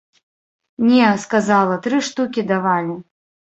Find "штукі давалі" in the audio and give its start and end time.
2.09-3.01